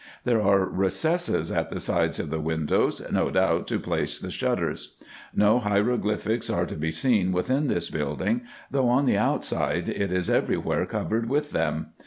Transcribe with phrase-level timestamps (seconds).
[0.23, 4.95] There are recesses at the sides of the windows, no doubt to place the shutters.
[5.31, 8.41] No hieroglyphics are to be seen within this building,
[8.71, 11.91] though on the outside it is every where covered with them.